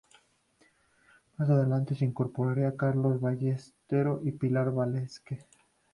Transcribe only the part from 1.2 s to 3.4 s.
Más adelante se incorporarían Carlos